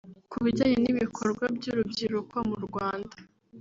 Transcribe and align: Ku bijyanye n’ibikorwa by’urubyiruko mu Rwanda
Ku 0.31 0.37
bijyanye 0.45 0.77
n’ibikorwa 0.81 1.45
by’urubyiruko 1.57 2.35
mu 2.49 2.57
Rwanda 2.65 3.15